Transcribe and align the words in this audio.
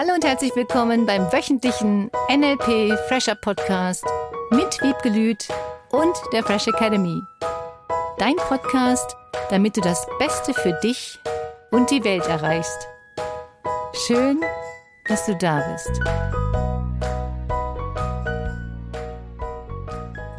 Hallo 0.00 0.14
und 0.14 0.24
herzlich 0.24 0.54
willkommen 0.54 1.06
beim 1.06 1.22
wöchentlichen 1.32 2.08
NLP 2.30 2.96
Fresher 3.08 3.34
Podcast 3.34 4.04
mit 4.52 4.80
Wiebke 4.80 5.08
Lüth 5.08 5.48
und 5.90 6.14
der 6.32 6.44
Fresh 6.44 6.68
Academy. 6.68 7.20
Dein 8.16 8.36
Podcast, 8.36 9.16
damit 9.50 9.76
du 9.76 9.80
das 9.80 10.06
Beste 10.20 10.54
für 10.54 10.72
dich 10.84 11.18
und 11.72 11.90
die 11.90 12.04
Welt 12.04 12.24
erreichst. 12.28 12.86
Schön, 14.06 14.40
dass 15.08 15.26
du 15.26 15.34
da 15.34 15.68
bist. 15.72 15.90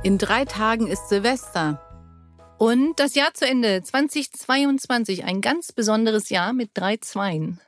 In 0.04 0.18
drei 0.18 0.46
Tagen 0.46 0.88
ist 0.88 1.10
Silvester. 1.10 1.82
Und 2.58 2.98
das 2.98 3.14
Jahr 3.14 3.34
zu 3.34 3.46
Ende, 3.46 3.84
2022, 3.84 5.26
ein 5.26 5.42
ganz 5.42 5.74
besonderes 5.74 6.30
Jahr 6.30 6.54
mit 6.54 6.70
drei 6.76 6.96
Zweien. 6.96 7.60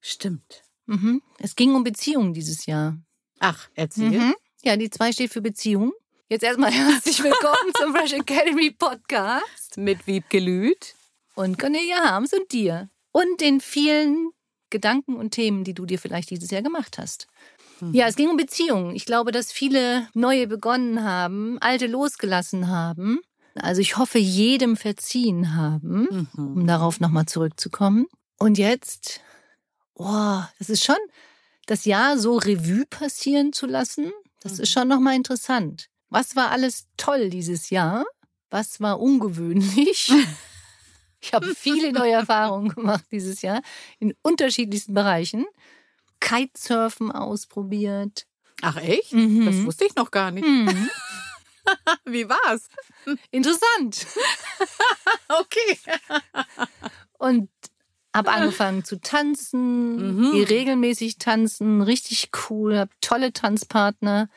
Stimmt. 0.00 0.64
Mhm. 0.86 1.22
Es 1.38 1.56
ging 1.56 1.74
um 1.74 1.84
Beziehungen 1.84 2.32
dieses 2.34 2.66
Jahr. 2.66 2.96
Ach, 3.38 3.68
erzähl. 3.74 4.10
Mhm. 4.10 4.34
Ja, 4.62 4.76
die 4.76 4.90
zwei 4.90 5.12
steht 5.12 5.32
für 5.32 5.40
Beziehung. 5.40 5.92
Jetzt 6.28 6.42
erstmal 6.42 6.70
herzlich 6.72 7.22
willkommen 7.22 7.72
zum 7.78 7.94
Fresh 7.94 8.12
Academy 8.12 8.70
Podcast 8.70 9.76
Mit 9.76 10.06
Wiebke 10.06 10.38
Lüth. 10.38 10.94
und 11.34 11.58
Cornelia 11.58 11.96
Harms 12.10 12.32
und 12.32 12.50
dir. 12.52 12.88
Und 13.12 13.40
den 13.40 13.60
vielen 13.60 14.30
Gedanken 14.70 15.16
und 15.16 15.32
Themen, 15.32 15.64
die 15.64 15.74
du 15.74 15.86
dir 15.86 15.98
vielleicht 15.98 16.30
dieses 16.30 16.50
Jahr 16.50 16.62
gemacht 16.62 16.98
hast. 16.98 17.26
Ja, 17.92 18.06
es 18.06 18.14
ging 18.14 18.28
um 18.28 18.36
Beziehungen. 18.36 18.94
Ich 18.94 19.06
glaube, 19.06 19.32
dass 19.32 19.50
viele 19.52 20.06
neue 20.12 20.46
begonnen 20.46 21.02
haben, 21.02 21.58
alte 21.60 21.86
losgelassen 21.86 22.68
haben. 22.68 23.20
Also 23.54 23.80
ich 23.80 23.96
hoffe, 23.96 24.18
jedem 24.18 24.76
verziehen 24.76 25.56
haben, 25.56 26.28
Mhm. 26.34 26.54
um 26.56 26.66
darauf 26.66 27.00
nochmal 27.00 27.24
zurückzukommen. 27.26 28.06
Und 28.38 28.58
jetzt, 28.58 29.22
oh, 30.00 30.42
das 30.58 30.70
ist 30.70 30.84
schon, 30.84 30.96
das 31.66 31.84
Jahr 31.84 32.18
so 32.18 32.36
Revue 32.36 32.86
passieren 32.86 33.52
zu 33.52 33.66
lassen, 33.66 34.12
das 34.42 34.58
ist 34.58 34.72
schon 34.72 34.88
nochmal 34.88 35.14
interessant. 35.14 35.88
Was 36.08 36.34
war 36.34 36.50
alles 36.50 36.86
toll 36.96 37.30
dieses 37.30 37.70
Jahr? 37.70 38.04
Was 38.50 38.80
war 38.80 39.00
ungewöhnlich? 39.00 40.12
Ich 41.22 41.34
habe 41.34 41.54
viele 41.54 41.92
neue 41.92 42.12
Erfahrungen 42.12 42.70
gemacht 42.70 43.04
dieses 43.12 43.42
Jahr 43.42 43.60
in 43.98 44.14
unterschiedlichsten 44.22 44.94
Bereichen. 44.94 45.44
Kitesurfen 46.18 47.12
ausprobiert. 47.12 48.26
Ach 48.62 48.76
echt? 48.76 49.12
Mhm. 49.12 49.44
Das 49.44 49.62
wusste 49.66 49.84
ich 49.84 49.94
noch 49.96 50.10
gar 50.10 50.30
nicht. 50.30 50.46
Mhm. 50.46 50.88
Wie 52.06 52.26
war's? 52.28 52.68
Interessant. 53.30 54.06
Okay. 55.28 55.78
Und 57.18 57.50
habe 58.14 58.30
angefangen 58.30 58.84
zu 58.84 59.00
tanzen, 59.00 60.16
Mhm. 60.16 60.32
gehe 60.32 60.48
regelmäßig 60.48 61.18
tanzen, 61.18 61.82
richtig 61.82 62.30
cool, 62.50 62.76
habe 62.78 62.90
tolle 63.00 63.32
Tanzpartner, 63.32 64.28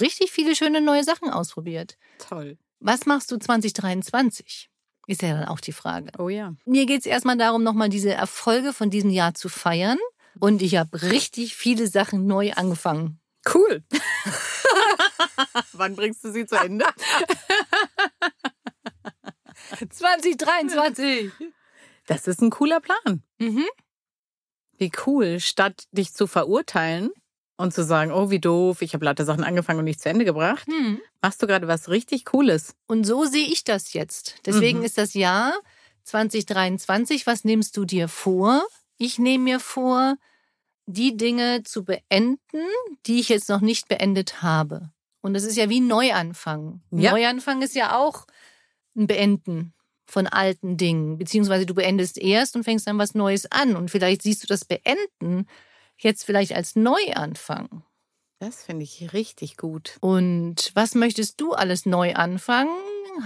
richtig 0.00 0.30
viele 0.32 0.54
schöne 0.56 0.80
neue 0.80 1.04
Sachen 1.04 1.30
ausprobiert. 1.30 1.96
Toll. 2.18 2.56
Was 2.80 3.06
machst 3.06 3.30
du 3.30 3.38
2023? 3.38 4.70
Ist 5.06 5.22
ja 5.22 5.32
dann 5.34 5.48
auch 5.48 5.60
die 5.60 5.72
Frage. 5.72 6.10
Oh 6.18 6.28
ja. 6.28 6.54
Mir 6.66 6.86
geht 6.86 7.00
es 7.00 7.06
erstmal 7.06 7.36
darum, 7.38 7.62
nochmal 7.62 7.88
diese 7.88 8.12
Erfolge 8.12 8.72
von 8.72 8.90
diesem 8.90 9.10
Jahr 9.10 9.34
zu 9.34 9.48
feiern. 9.48 9.98
Und 10.38 10.62
ich 10.62 10.76
habe 10.76 11.02
richtig 11.02 11.56
viele 11.56 11.88
Sachen 11.88 12.26
neu 12.26 12.52
angefangen. 12.52 13.18
Cool. 13.52 13.82
Wann 15.72 15.96
bringst 15.96 16.22
du 16.24 16.30
sie 16.32 16.46
zu 16.46 16.56
Ende? 16.56 16.84
2023! 19.90 21.30
Das 22.08 22.26
ist 22.26 22.40
ein 22.42 22.50
cooler 22.50 22.80
Plan. 22.80 23.22
Mhm. 23.38 23.64
Wie 24.78 24.90
cool, 25.06 25.40
statt 25.40 25.84
dich 25.92 26.12
zu 26.14 26.26
verurteilen 26.26 27.10
und 27.56 27.74
zu 27.74 27.84
sagen, 27.84 28.12
oh, 28.12 28.30
wie 28.30 28.38
doof, 28.40 28.80
ich 28.82 28.94
habe 28.94 29.04
lauter 29.04 29.24
Sachen 29.24 29.44
angefangen 29.44 29.80
und 29.80 29.84
nicht 29.84 30.00
zu 30.00 30.08
Ende 30.08 30.24
gebracht, 30.24 30.66
Hm. 30.68 31.00
machst 31.20 31.42
du 31.42 31.46
gerade 31.46 31.68
was 31.68 31.88
richtig 31.88 32.24
Cooles. 32.24 32.74
Und 32.86 33.04
so 33.04 33.24
sehe 33.24 33.46
ich 33.46 33.64
das 33.64 33.92
jetzt. 33.92 34.36
Deswegen 34.46 34.78
Mhm. 34.78 34.84
ist 34.84 34.96
das 34.98 35.14
Jahr 35.14 35.52
2023. 36.04 37.26
Was 37.26 37.44
nimmst 37.44 37.76
du 37.76 37.84
dir 37.84 38.08
vor? 38.08 38.66
Ich 38.96 39.18
nehme 39.18 39.44
mir 39.44 39.60
vor, 39.60 40.16
die 40.86 41.16
Dinge 41.16 41.62
zu 41.64 41.84
beenden, 41.84 42.38
die 43.06 43.20
ich 43.20 43.28
jetzt 43.28 43.48
noch 43.48 43.60
nicht 43.60 43.88
beendet 43.88 44.40
habe. 44.42 44.90
Und 45.20 45.34
das 45.34 45.42
ist 45.44 45.56
ja 45.56 45.68
wie 45.68 45.80
ein 45.80 45.86
Neuanfang. 45.88 46.80
Ein 46.90 46.98
Ja. 47.00 47.10
Neuanfang 47.12 47.60
ist 47.62 47.74
ja 47.74 47.98
auch 47.98 48.26
ein 48.96 49.06
Beenden 49.06 49.74
von 50.08 50.26
alten 50.26 50.76
Dingen. 50.76 51.18
Beziehungsweise 51.18 51.66
du 51.66 51.74
beendest 51.74 52.18
erst 52.18 52.56
und 52.56 52.64
fängst 52.64 52.86
dann 52.86 52.98
was 52.98 53.14
Neues 53.14 53.50
an. 53.52 53.76
Und 53.76 53.90
vielleicht 53.90 54.22
siehst 54.22 54.42
du 54.42 54.46
das 54.46 54.64
Beenden 54.64 55.46
jetzt 55.98 56.24
vielleicht 56.24 56.54
als 56.54 56.76
Neuanfang. 56.76 57.84
Das 58.40 58.64
finde 58.64 58.84
ich 58.84 59.12
richtig 59.12 59.56
gut. 59.56 59.96
Und 60.00 60.70
was 60.74 60.94
möchtest 60.94 61.40
du 61.40 61.52
alles 61.52 61.86
neu 61.86 62.14
anfangen? 62.14 62.70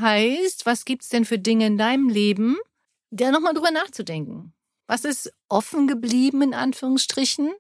Heißt, 0.01 0.65
was 0.65 0.85
gibt's 0.85 1.11
denn 1.11 1.25
für 1.25 1.39
Dinge 1.39 1.67
in 1.67 1.77
deinem 1.77 2.09
Leben, 2.09 2.57
da 3.11 3.31
nochmal 3.31 3.53
drüber 3.53 3.71
nachzudenken? 3.71 4.55
Was 4.87 5.05
ist 5.05 5.33
offen 5.49 5.87
geblieben, 5.87 6.43
in 6.43 6.55
Anführungsstrichen? 6.55 7.53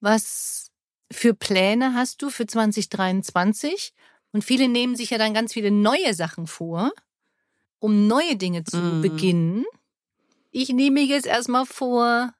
Was 0.00 0.70
für 1.10 1.34
Pläne 1.34 1.94
hast 1.94 2.20
du 2.22 2.30
für 2.30 2.46
2023? 2.46 3.94
Und 4.32 4.42
viele 4.42 4.68
nehmen 4.68 4.96
sich 4.96 5.10
ja 5.10 5.18
dann 5.18 5.32
ganz 5.32 5.54
viele 5.54 5.70
neue 5.70 6.12
Sachen 6.12 6.46
vor, 6.46 6.92
um 7.78 8.06
neue 8.06 8.36
Dinge 8.36 8.64
zu 8.64 8.78
Mhm. 8.78 9.02
beginnen. 9.02 9.64
Ich 10.50 10.70
nehme 10.70 11.00
mir 11.00 11.06
jetzt 11.06 11.26
erstmal 11.26 11.66
vor, 11.66 12.32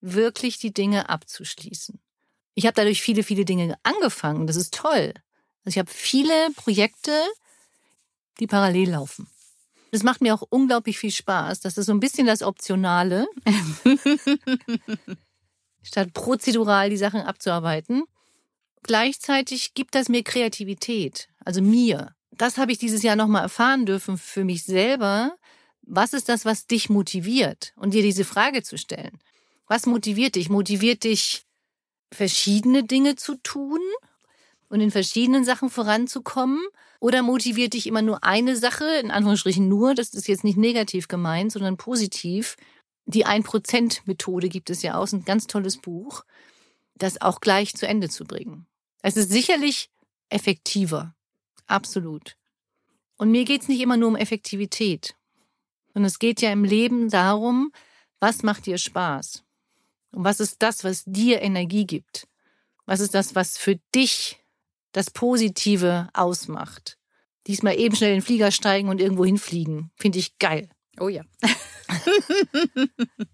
wirklich 0.00 0.58
die 0.58 0.72
Dinge 0.72 1.08
abzuschließen. 1.08 2.00
Ich 2.54 2.66
habe 2.66 2.74
dadurch 2.74 3.00
viele, 3.00 3.22
viele 3.22 3.44
Dinge 3.44 3.76
angefangen. 3.82 4.46
Das 4.46 4.56
ist 4.56 4.74
toll. 4.74 5.14
Also 5.64 5.74
ich 5.74 5.78
habe 5.78 5.90
viele 5.90 6.50
Projekte, 6.56 7.12
die 8.40 8.46
parallel 8.46 8.90
laufen. 8.90 9.28
Das 9.92 10.02
macht 10.02 10.22
mir 10.22 10.34
auch 10.34 10.42
unglaublich 10.48 10.98
viel 10.98 11.10
Spaß. 11.12 11.60
Das 11.60 11.78
ist 11.78 11.86
so 11.86 11.92
ein 11.92 12.00
bisschen 12.00 12.26
das 12.26 12.42
Optionale, 12.42 13.26
statt 15.82 16.12
prozedural 16.14 16.90
die 16.90 16.96
Sachen 16.96 17.20
abzuarbeiten. 17.20 18.04
Gleichzeitig 18.82 19.74
gibt 19.74 19.94
das 19.94 20.08
mir 20.08 20.24
Kreativität, 20.24 21.28
also 21.44 21.62
mir. 21.62 22.14
Das 22.32 22.58
habe 22.58 22.72
ich 22.72 22.78
dieses 22.78 23.02
Jahr 23.02 23.16
nochmal 23.16 23.42
erfahren 23.42 23.86
dürfen 23.86 24.18
für 24.18 24.44
mich 24.44 24.64
selber. 24.64 25.36
Was 25.82 26.12
ist 26.12 26.28
das, 26.28 26.44
was 26.44 26.66
dich 26.66 26.88
motiviert? 26.88 27.72
Und 27.76 27.94
dir 27.94 28.02
diese 28.02 28.24
Frage 28.24 28.62
zu 28.62 28.78
stellen. 28.78 29.18
Was 29.66 29.86
motiviert 29.86 30.34
dich? 30.34 30.48
Motiviert 30.48 31.04
dich, 31.04 31.44
verschiedene 32.12 32.84
Dinge 32.84 33.16
zu 33.16 33.36
tun 33.36 33.80
und 34.68 34.80
in 34.80 34.90
verschiedenen 34.90 35.44
Sachen 35.44 35.70
voranzukommen? 35.70 36.60
Oder 37.00 37.22
motiviert 37.22 37.74
dich 37.74 37.88
immer 37.88 38.00
nur 38.00 38.22
eine 38.22 38.56
Sache, 38.56 38.86
in 39.02 39.10
Anführungsstrichen 39.10 39.68
nur, 39.68 39.94
das 39.94 40.10
ist 40.14 40.28
jetzt 40.28 40.44
nicht 40.44 40.56
negativ 40.56 41.08
gemeint, 41.08 41.50
sondern 41.50 41.76
positiv. 41.76 42.56
Die 43.06 43.26
1%-Methode 43.26 44.48
gibt 44.48 44.70
es 44.70 44.82
ja 44.82 44.96
auch, 44.96 45.04
ist 45.04 45.12
ein 45.12 45.24
ganz 45.24 45.48
tolles 45.48 45.78
Buch, 45.78 46.24
das 46.94 47.20
auch 47.20 47.40
gleich 47.40 47.74
zu 47.74 47.88
Ende 47.88 48.08
zu 48.08 48.24
bringen. 48.24 48.66
Es 49.02 49.16
ist 49.16 49.30
sicherlich 49.30 49.90
effektiver, 50.28 51.14
absolut. 51.66 52.36
Und 53.16 53.30
mir 53.30 53.44
geht 53.44 53.62
es 53.62 53.68
nicht 53.68 53.80
immer 53.80 53.96
nur 53.96 54.08
um 54.08 54.16
Effektivität, 54.16 55.14
sondern 55.92 56.08
es 56.08 56.18
geht 56.18 56.40
ja 56.40 56.50
im 56.52 56.64
Leben 56.64 57.08
darum, 57.08 57.72
was 58.20 58.42
macht 58.42 58.66
dir 58.66 58.78
Spaß? 58.78 59.44
Und 60.12 60.24
was 60.24 60.40
ist 60.40 60.62
das, 60.62 60.84
was 60.84 61.04
dir 61.04 61.42
Energie 61.42 61.86
gibt? 61.86 62.28
Was 62.86 63.00
ist 63.00 63.14
das, 63.14 63.34
was 63.34 63.58
für 63.58 63.80
dich 63.94 64.40
das 64.92 65.10
Positive 65.10 66.08
ausmacht? 66.12 66.98
Diesmal 67.46 67.78
eben 67.78 67.96
schnell 67.96 68.10
in 68.10 68.18
den 68.18 68.24
Flieger 68.24 68.50
steigen 68.50 68.88
und 68.88 69.00
irgendwo 69.00 69.24
hinfliegen. 69.24 69.90
Finde 69.96 70.18
ich 70.18 70.38
geil. 70.38 70.68
Oh 71.00 71.08
ja. 71.08 71.22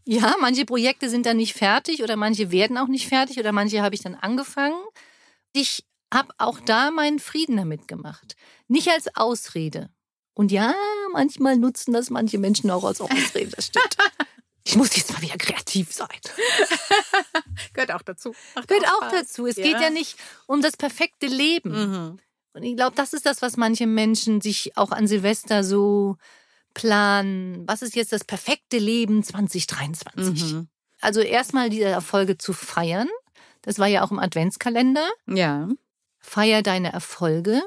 Ja, 0.05 0.35
manche 0.41 0.65
Projekte 0.65 1.11
sind 1.11 1.27
dann 1.27 1.37
nicht 1.37 1.53
fertig 1.53 2.03
oder 2.03 2.17
manche 2.17 2.51
werden 2.51 2.79
auch 2.79 2.89
nicht 2.89 3.09
fertig 3.09 3.39
oder 3.39 3.53
manche 3.53 3.83
habe 3.83 3.95
ich 3.95 4.01
dann 4.01 4.15
angefangen. 4.15 4.81
Ich 5.53 5.85
habe 6.13 6.33
auch 6.39 6.61
da 6.61 6.91
meinen 6.91 7.19
Frieden 7.19 7.57
damit 7.57 7.89
gemacht. 7.89 8.37
Nicht 8.67 8.89
als 8.89 9.15
Ausrede. 9.15 9.91
Und 10.35 10.53
ja, 10.53 10.75
manchmal 11.13 11.57
nutzen 11.57 11.93
das 11.93 12.11
manche 12.11 12.39
Menschen 12.39 12.71
auch 12.71 12.85
als 12.85 13.01
Ausrede, 13.01 13.51
das 13.55 13.67
stimmt. 13.67 13.97
Ich 14.67 14.77
muss 14.77 14.95
jetzt 14.97 15.11
mal 15.15 15.23
wieder 15.23 15.39
kreativ 15.39 15.95
sein. 15.95 16.09
Gehört 17.73 17.91
auch 17.91 18.03
dazu. 18.03 18.35
Macht 18.55 18.69
Gehört 18.69 18.85
auch 18.87 19.09
Spaß. 19.09 19.13
dazu. 19.13 19.47
Es 19.47 19.57
geht 19.57 19.81
ja 19.81 19.89
nicht 19.89 20.19
um 20.47 20.61
das 20.61 20.77
perfekte 20.77 21.27
Leben. 21.27 21.71
Mhm. 21.71 22.19
Und 22.53 22.63
ich 22.65 22.77
glaube, 22.77 22.95
das 22.95 23.15
ist 23.15 23.25
das, 23.25 23.41
was 23.41 23.57
manche 23.57 23.87
Menschen 23.87 24.43
sich 24.43 24.77
auch 24.77 24.91
an 24.91 25.07
Silvester 25.07 25.65
so 25.65 26.19
planen. 26.75 27.67
Was 27.67 27.81
ist 27.81 27.97
jetzt 27.97 28.13
das 28.13 28.25
perfekte 28.25 28.77
Leben 28.77 29.23
2023? 29.23 30.53
Mhm. 30.53 30.69
Also 31.01 31.21
erstmal 31.21 31.71
diese 31.71 31.85
Erfolge 31.85 32.37
zu 32.37 32.53
feiern. 32.53 33.09
Das 33.63 33.79
war 33.79 33.87
ja 33.87 34.05
auch 34.05 34.11
im 34.11 34.19
Adventskalender. 34.19 35.09
Ja. 35.27 35.69
Feier 36.29 36.63
deine 36.63 36.93
Erfolge 36.93 37.63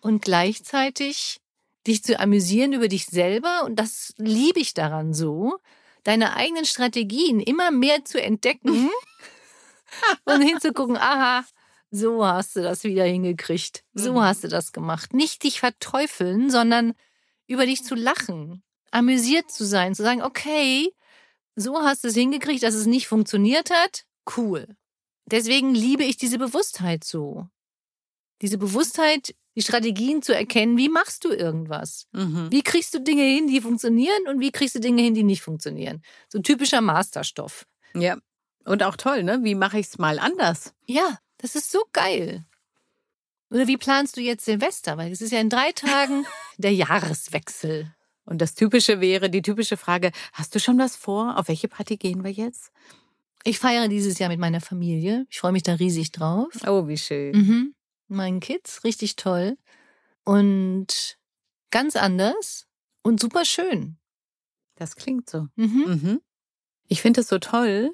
und 0.00 0.22
gleichzeitig 0.22 1.40
dich 1.86 2.04
zu 2.04 2.18
amüsieren 2.20 2.72
über 2.72 2.86
dich 2.88 3.06
selber. 3.06 3.64
Und 3.64 3.76
das 3.76 4.14
liebe 4.16 4.60
ich 4.60 4.74
daran 4.74 5.12
so, 5.12 5.58
deine 6.04 6.36
eigenen 6.36 6.64
Strategien 6.64 7.40
immer 7.40 7.70
mehr 7.72 8.04
zu 8.04 8.22
entdecken 8.22 8.88
und 10.24 10.40
hinzugucken, 10.40 10.96
aha, 10.96 11.44
so 11.90 12.24
hast 12.24 12.54
du 12.54 12.62
das 12.62 12.84
wieder 12.84 13.04
hingekriegt. 13.04 13.82
So 13.92 14.12
Mhm. 14.12 14.20
hast 14.20 14.44
du 14.44 14.48
das 14.48 14.72
gemacht. 14.72 15.12
Nicht 15.12 15.42
dich 15.42 15.58
verteufeln, 15.58 16.48
sondern 16.48 16.94
über 17.48 17.66
dich 17.66 17.82
zu 17.82 17.96
lachen, 17.96 18.62
amüsiert 18.92 19.50
zu 19.50 19.66
sein, 19.66 19.96
zu 19.96 20.04
sagen, 20.04 20.22
okay, 20.22 20.94
so 21.56 21.82
hast 21.82 22.04
du 22.04 22.08
es 22.08 22.14
hingekriegt, 22.14 22.62
dass 22.62 22.74
es 22.74 22.86
nicht 22.86 23.08
funktioniert 23.08 23.70
hat. 23.70 24.04
Cool. 24.36 24.68
Deswegen 25.26 25.74
liebe 25.74 26.04
ich 26.04 26.16
diese 26.16 26.38
Bewusstheit 26.38 27.02
so. 27.02 27.48
Diese 28.42 28.58
Bewusstheit, 28.58 29.34
die 29.54 29.62
Strategien 29.62 30.22
zu 30.22 30.34
erkennen, 30.34 30.76
wie 30.76 30.88
machst 30.88 31.24
du 31.24 31.30
irgendwas? 31.30 32.06
Mhm. 32.12 32.48
Wie 32.50 32.62
kriegst 32.62 32.94
du 32.94 33.00
Dinge 33.00 33.22
hin, 33.22 33.48
die 33.48 33.60
funktionieren 33.60 34.28
und 34.28 34.40
wie 34.40 34.50
kriegst 34.50 34.74
du 34.74 34.80
Dinge 34.80 35.02
hin, 35.02 35.14
die 35.14 35.24
nicht 35.24 35.42
funktionieren? 35.42 36.02
So 36.28 36.40
typischer 36.40 36.80
Masterstoff. 36.80 37.66
Ja. 37.94 38.16
Und 38.64 38.82
auch 38.82 38.96
toll, 38.96 39.22
ne? 39.22 39.40
Wie 39.42 39.54
mache 39.54 39.78
ich 39.78 39.86
es 39.86 39.98
mal 39.98 40.18
anders? 40.18 40.74
Ja, 40.86 41.18
das 41.38 41.54
ist 41.54 41.70
so 41.70 41.84
geil. 41.92 42.44
Oder 43.50 43.66
wie 43.66 43.76
planst 43.76 44.16
du 44.16 44.20
jetzt 44.20 44.44
Silvester? 44.44 44.96
Weil 44.96 45.10
es 45.10 45.20
ist 45.20 45.32
ja 45.32 45.40
in 45.40 45.50
drei 45.50 45.72
Tagen 45.72 46.24
der 46.58 46.72
Jahreswechsel. 46.72 47.92
Und 48.24 48.40
das 48.40 48.54
Typische 48.54 49.00
wäre, 49.00 49.28
die 49.28 49.42
typische 49.42 49.76
Frage, 49.76 50.12
hast 50.32 50.54
du 50.54 50.60
schon 50.60 50.78
was 50.78 50.94
vor? 50.94 51.36
Auf 51.36 51.48
welche 51.48 51.66
Party 51.68 51.96
gehen 51.96 52.22
wir 52.22 52.30
jetzt? 52.30 52.70
Ich 53.42 53.58
feiere 53.58 53.88
dieses 53.88 54.18
Jahr 54.18 54.28
mit 54.28 54.38
meiner 54.38 54.60
Familie. 54.60 55.26
Ich 55.30 55.40
freue 55.40 55.52
mich 55.52 55.62
da 55.62 55.74
riesig 55.74 56.12
drauf. 56.12 56.48
Oh, 56.66 56.86
wie 56.86 56.98
schön. 56.98 57.32
Mhm. 57.32 57.74
Meinen 58.10 58.40
Kids, 58.40 58.84
richtig 58.84 59.16
toll. 59.16 59.56
Und 60.24 61.16
ganz 61.70 61.96
anders 61.96 62.66
und 63.02 63.20
super 63.20 63.44
schön. 63.44 63.96
Das 64.76 64.96
klingt 64.96 65.28
so. 65.30 65.46
Mhm. 65.56 65.84
Mhm. 65.86 66.20
Ich 66.88 67.02
finde 67.02 67.20
es 67.20 67.28
so 67.28 67.38
toll, 67.38 67.92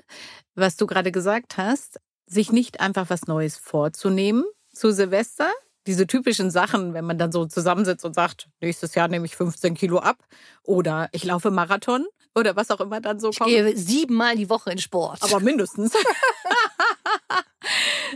was 0.54 0.76
du 0.76 0.86
gerade 0.86 1.12
gesagt 1.12 1.56
hast, 1.58 2.00
sich 2.26 2.50
nicht 2.50 2.80
einfach 2.80 3.10
was 3.10 3.26
Neues 3.26 3.56
vorzunehmen 3.56 4.44
zu 4.72 4.92
Silvester. 4.92 5.52
Diese 5.86 6.06
typischen 6.06 6.50
Sachen, 6.50 6.94
wenn 6.94 7.04
man 7.04 7.18
dann 7.18 7.30
so 7.30 7.44
zusammensitzt 7.46 8.04
und 8.04 8.14
sagt, 8.14 8.48
nächstes 8.60 8.94
Jahr 8.94 9.06
nehme 9.08 9.26
ich 9.26 9.36
15 9.36 9.74
Kilo 9.74 9.98
ab 9.98 10.24
oder 10.62 11.08
ich 11.12 11.22
laufe 11.24 11.50
Marathon 11.50 12.06
oder 12.34 12.56
was 12.56 12.70
auch 12.70 12.80
immer 12.80 13.00
dann 13.00 13.20
so 13.20 13.30
Ich 13.30 13.38
kommt. 13.38 13.50
gehe 13.50 13.76
siebenmal 13.76 14.34
die 14.36 14.48
Woche 14.50 14.70
in 14.72 14.78
Sport. 14.78 15.22
aber 15.22 15.38
mindestens. 15.40 15.92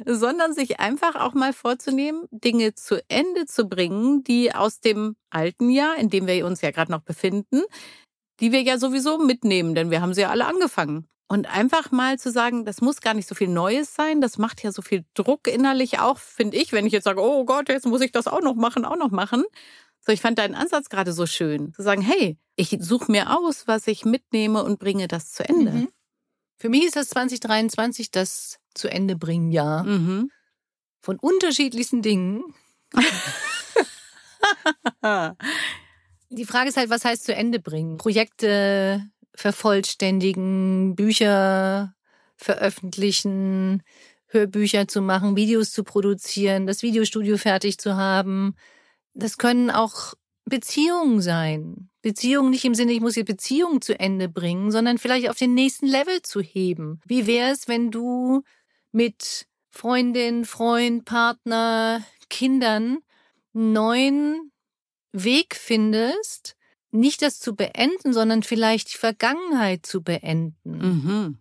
Sondern 0.07 0.55
sich 0.55 0.81
einfach 0.81 1.15
auch 1.17 1.35
mal 1.35 1.53
vorzunehmen, 1.53 2.25
Dinge 2.31 2.75
zu 2.75 3.03
Ende 3.09 3.47
zu 3.47 3.69
bringen, 3.69 4.25
die 4.25 4.55
aus 4.55 4.81
dem 4.81 5.17
alten 5.31 5.71
Jahr, 5.71 5.97
in 5.97 6.11
dem 6.11 6.27
wir 6.27 6.47
uns 6.47 6.61
ja 6.61 6.71
gerade 6.71 6.91
noch 6.91 7.03
befinden, 7.03 7.63
die 8.41 8.53
wir 8.53 8.63
ja 8.63 8.79
sowieso 8.79 9.19
mitnehmen, 9.19 9.75
denn 9.75 9.91
wir 9.91 10.01
haben 10.01 10.15
sie 10.15 10.23
ja 10.23 10.31
alle 10.31 10.47
angefangen. 10.47 11.07
Und 11.29 11.47
einfach 11.47 11.93
mal 11.93 12.19
zu 12.19 12.33
sagen, 12.33 12.65
das 12.65 12.81
muss 12.81 13.01
gar 13.01 13.15
nicht 13.15 13.29
so 13.29 13.37
viel 13.37 13.47
Neues 13.47 13.95
sein, 13.95 14.21
das 14.21 14.37
macht 14.37 14.65
ja 14.65 14.73
so 14.73 14.83
viel 14.83 15.05
Druck 15.15 15.47
innerlich 15.47 16.01
auch, 16.01 16.19
finde 16.19 16.57
ich, 16.57 16.73
wenn 16.73 16.87
ich 16.87 16.93
jetzt 16.93 17.05
sage, 17.05 17.21
oh 17.23 17.45
Gott, 17.45 17.69
jetzt 17.69 17.87
muss 17.87 18.01
ich 18.01 18.11
das 18.11 18.27
auch 18.27 18.41
noch 18.41 18.57
machen, 18.57 18.85
auch 18.85 18.97
noch 18.97 19.13
machen. 19.13 19.45
So, 20.05 20.13
ich 20.13 20.21
fand 20.21 20.39
deinen 20.39 20.57
Ansatz 20.57 20.89
gerade 20.89 21.13
so 21.13 21.27
schön, 21.27 21.73
zu 21.73 21.83
sagen, 21.83 22.03
hey, 22.03 22.37
ich 22.57 22.77
suche 22.81 23.13
mir 23.13 23.39
aus, 23.39 23.69
was 23.69 23.87
ich 23.87 24.05
mitnehme 24.05 24.65
und 24.65 24.81
bringe 24.81 25.07
das 25.07 25.31
zu 25.31 25.49
Ende. 25.49 25.71
Mhm. 25.71 25.89
Für 26.61 26.69
mich 26.69 26.85
ist 26.85 26.95
das 26.97 27.09
2023 27.09 28.11
das 28.11 28.59
zu 28.75 28.89
Ende 28.89 29.17
bringen 29.17 29.51
Jahr 29.51 29.83
Mhm. 29.83 30.31
von 31.01 31.19
unterschiedlichsten 31.19 32.03
Dingen. 32.03 32.45
Die 36.29 36.45
Frage 36.45 36.69
ist 36.69 36.77
halt, 36.77 36.91
was 36.91 37.05
heißt 37.05 37.25
zu 37.25 37.35
Ende 37.35 37.59
bringen? 37.61 37.97
Projekte 37.97 39.03
vervollständigen, 39.35 40.95
Bücher 40.95 41.95
veröffentlichen, 42.37 43.83
Hörbücher 44.27 44.87
zu 44.87 45.01
machen, 45.01 45.37
Videos 45.37 45.73
zu 45.73 45.83
produzieren, 45.83 46.67
das 46.67 46.83
Videostudio 46.83 47.37
fertig 47.39 47.79
zu 47.79 47.97
haben. 47.97 48.55
Das 49.15 49.39
können 49.39 49.71
auch 49.71 50.15
Beziehungen 50.45 51.21
sein. 51.21 51.91
Beziehungen 52.03 52.51
nicht 52.51 52.65
im 52.65 52.75
Sinne, 52.75 52.93
ich 52.93 53.01
muss 53.01 53.15
die 53.15 53.25
Beziehung 53.25 53.83
zu 53.83 53.99
Ende 53.99 54.29
bringen, 54.29 54.71
sondern 54.71 54.99
vielleicht 54.99 55.29
auf 55.29 55.37
den 55.37 55.55
nächsten 55.55 55.87
Level 55.87 56.23
zu 56.23 56.41
heben. 56.41 57.01
Wie 57.05 57.27
wäre 57.27 57.51
es, 57.51 57.69
wenn 57.69 57.91
du 57.91 58.43
mit 58.93 59.47
Freundin, 59.71 60.45
Freund, 60.45 61.05
Partner, 61.05 62.03
Kindern 62.29 62.99
einen 63.55 63.73
neuen 63.73 64.53
Weg 65.13 65.55
findest, 65.57 66.57
nicht 66.91 67.23
das 67.23 67.39
zu 67.39 67.55
beenden, 67.55 68.13
sondern 68.13 68.43
vielleicht 68.43 68.93
die 68.93 68.99
Vergangenheit 68.99 69.87
zu 69.87 70.03
beenden. 70.03 70.55
Mhm. 70.65 71.39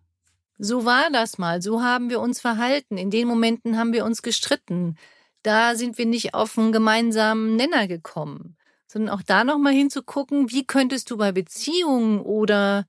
So 0.58 0.86
war 0.86 1.10
das 1.12 1.38
mal, 1.38 1.62
so 1.62 1.82
haben 1.82 2.10
wir 2.10 2.20
uns 2.20 2.42
verhalten. 2.42 2.98
In 2.98 3.10
den 3.10 3.28
Momenten 3.28 3.78
haben 3.78 3.94
wir 3.94 4.06
uns 4.06 4.22
gestritten. 4.22 4.96
Da 5.42 5.76
sind 5.76 5.98
wir 5.98 6.06
nicht 6.06 6.34
auf 6.34 6.58
einen 6.58 6.72
gemeinsamen 6.72 7.56
Nenner 7.56 7.88
gekommen, 7.88 8.58
sondern 8.92 9.14
auch 9.14 9.22
da 9.22 9.44
nochmal 9.44 9.74
hinzugucken, 9.74 10.50
wie 10.50 10.66
könntest 10.66 11.12
du 11.12 11.18
bei 11.18 11.32
Beziehungen 11.32 12.20
oder 12.20 12.88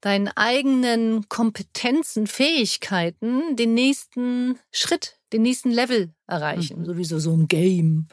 deinen 0.00 0.28
eigenen 0.28 1.28
Kompetenzen, 1.28 2.26
Fähigkeiten 2.26 3.56
den 3.56 3.74
nächsten 3.74 4.58
Schritt, 4.72 5.18
den 5.32 5.42
nächsten 5.42 5.70
Level 5.70 6.14
erreichen. 6.26 6.80
Mhm. 6.80 6.84
Sowieso 6.84 7.18
so 7.18 7.32
ein 7.36 7.46
Game, 7.48 8.08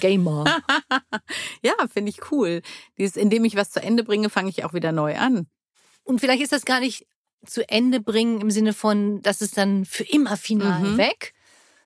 Gamer. 0.00 0.44
Ja, 1.62 1.74
finde 1.92 2.10
ich 2.10 2.30
cool. 2.30 2.62
Dieses, 2.98 3.16
indem 3.16 3.44
ich 3.44 3.56
was 3.56 3.70
zu 3.70 3.82
Ende 3.82 4.04
bringe, 4.04 4.30
fange 4.30 4.48
ich 4.50 4.64
auch 4.64 4.72
wieder 4.74 4.92
neu 4.92 5.16
an. 5.16 5.46
Und 6.02 6.20
vielleicht 6.20 6.42
ist 6.42 6.52
das 6.52 6.64
gar 6.64 6.80
nicht 6.80 7.06
zu 7.46 7.68
Ende 7.68 8.00
bringen 8.00 8.40
im 8.40 8.50
Sinne 8.50 8.72
von, 8.72 9.20
das 9.22 9.40
ist 9.42 9.56
dann 9.56 9.84
für 9.84 10.04
immer 10.04 10.36
final 10.36 10.82
Mhm. 10.82 10.96
weg, 10.98 11.34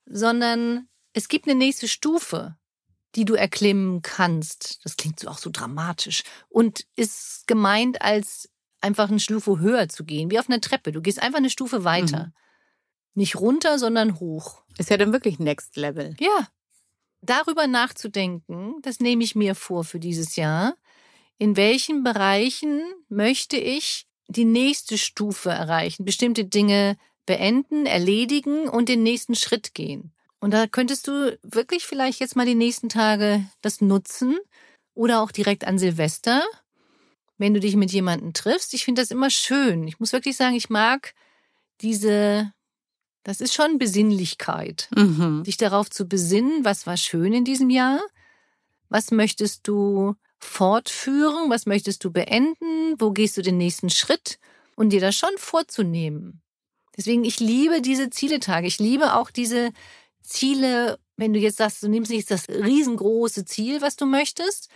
sondern 0.07 0.89
es 1.13 1.29
gibt 1.29 1.47
eine 1.49 1.57
nächste 1.59 1.89
Stufe, 1.89 2.57
die 3.15 3.25
du 3.25 3.35
erklimmen 3.35 4.03
kannst. 4.03 4.85
Das 4.85 4.97
klingt 4.97 5.21
so 5.21 5.29
auch 5.29 5.39
so 5.39 5.51
dramatisch 5.51 6.23
und 6.49 6.87
ist 6.97 7.47
gemeint 7.47 8.03
als 8.03 8.51
einfach 8.81 9.09
eine 9.09 9.21
Stufe 9.21 9.59
höher 9.59 9.89
zu 9.89 10.05
gehen, 10.05 10.31
wie 10.31 10.39
auf 10.39 10.49
einer 10.49 10.61
Treppe. 10.61 10.93
Du 10.93 11.01
gehst 11.01 11.21
einfach 11.23 11.39
eine 11.39 11.51
Stufe 11.51 11.85
weiter. 11.85 12.27
Mhm. 12.27 12.33
Nicht 13.15 13.37
runter, 13.37 13.79
sondern 13.79 14.21
hoch. 14.21 14.63
Ist 14.77 14.91
ja 14.91 14.99
dann 14.99 15.13
wirklich 15.13 15.39
Next 15.39 15.77
Level. 15.77 16.15
Ja. 16.21 16.49
Darüber 17.23 17.67
nachzudenken, 17.67 18.75
das 18.83 19.01
nehme 19.01 19.25
ich 19.25 19.35
mir 19.35 19.55
vor 19.55 19.85
für 19.85 19.99
dieses 19.99 20.37
Jahr. 20.37 20.77
In 21.39 21.57
welchen 21.57 22.05
Bereichen 22.05 22.83
möchte 23.09 23.57
ich 23.57 24.07
die 24.29 24.45
nächste 24.45 24.99
Stufe 24.99 25.51
erreichen? 25.51 26.05
Bestimmte 26.05 26.45
Dinge 26.45 26.97
beenden, 27.25 27.87
erledigen 27.87 28.69
und 28.69 28.89
den 28.89 29.03
nächsten 29.03 29.35
Schritt 29.35 29.75
gehen. 29.75 30.13
Und 30.41 30.53
da 30.53 30.67
könntest 30.67 31.09
du 31.09 31.39
wirklich 31.43 31.85
vielleicht 31.85 32.21
jetzt 32.21 32.37
mal 32.37 32.47
die 32.47 32.55
nächsten 32.55 32.89
Tage 32.89 33.45
das 33.63 33.81
nutzen 33.81 34.37
oder 34.95 35.21
auch 35.23 35.33
direkt 35.33 35.67
an 35.67 35.79
Silvester, 35.79 36.43
wenn 37.39 37.55
du 37.55 37.61
dich 37.61 37.77
mit 37.77 37.91
jemandem 37.93 38.33
triffst. 38.33 38.75
Ich 38.75 38.85
finde 38.85 39.03
das 39.03 39.11
immer 39.11 39.31
schön. 39.31 39.87
Ich 39.89 39.99
muss 39.99 40.13
wirklich 40.13 40.37
sagen, 40.37 40.55
ich 40.55 40.71
mag 40.71 41.15
diese, 41.81 42.53
das 43.25 43.41
ist 43.41 43.55
schon 43.55 43.79
Besinnlichkeit 43.79 44.89
Mhm. 44.95 45.45
dich 45.45 45.57
darauf 45.57 45.91
zu 45.91 46.07
besinnen, 46.07 46.65
was 46.65 46.87
war 46.87 46.97
schön 46.97 47.33
in 47.33 47.45
diesem 47.45 47.71
Jahr, 47.71 48.01
was 48.89 49.11
möchtest 49.11 49.67
du 49.69 50.15
fortführen, 50.39 51.51
was 51.51 51.67
möchtest 51.67 52.05
du 52.05 52.11
beenden, 52.11 52.95
wo 52.99 53.11
gehst 53.11 53.37
du 53.37 53.43
den 53.43 53.57
nächsten 53.57 53.91
Schritt 53.91 54.39
und 54.77 54.91
dir 54.91 55.01
das 55.01 55.15
schon 55.17 55.37
vorzunehmen. 55.39 56.43
Deswegen, 56.97 57.25
ich 57.25 57.41
liebe 57.41 57.83
diese 57.83 58.11
Zieletage. 58.11 58.67
Ich 58.67 58.79
liebe 58.79 59.15
auch 59.15 59.31
diese 59.31 59.71
Ziele, 60.27 60.99
wenn 61.17 61.33
du 61.33 61.39
jetzt 61.39 61.59
sagst, 61.59 61.83
du 61.83 61.89
nimmst 61.89 62.11
nicht 62.11 62.31
das 62.31 62.49
riesengroße 62.49 63.45
Ziel, 63.45 63.81
was 63.81 63.97
du 63.97 64.07
möchtest, 64.07 64.69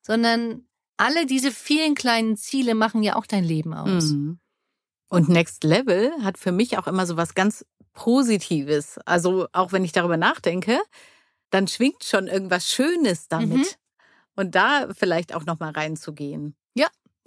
sondern 0.00 0.66
alle 0.96 1.26
diese 1.26 1.50
vielen 1.50 1.94
kleinen 1.94 2.36
Ziele 2.36 2.74
machen 2.74 3.02
ja 3.02 3.16
auch 3.16 3.26
dein 3.26 3.44
Leben 3.44 3.74
aus. 3.74 4.10
Mhm. 4.10 4.38
Und 5.08 5.28
Next 5.28 5.64
Level 5.64 6.10
hat 6.22 6.38
für 6.38 6.52
mich 6.52 6.78
auch 6.78 6.86
immer 6.86 7.06
so 7.06 7.16
was 7.16 7.34
ganz 7.34 7.64
Positives. 7.92 8.98
Also 9.04 9.46
auch 9.52 9.72
wenn 9.72 9.84
ich 9.84 9.92
darüber 9.92 10.16
nachdenke, 10.16 10.80
dann 11.50 11.68
schwingt 11.68 12.04
schon 12.04 12.28
irgendwas 12.28 12.70
Schönes 12.70 13.28
damit. 13.28 13.50
Mhm. 13.50 13.66
Und 14.36 14.54
da 14.54 14.88
vielleicht 14.96 15.34
auch 15.34 15.44
noch 15.44 15.60
mal 15.60 15.72
reinzugehen. 15.72 16.56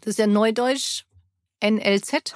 Das 0.01 0.11
ist 0.11 0.19
ja 0.19 0.27
Neudeutsch 0.27 1.05
NLZ, 1.63 2.35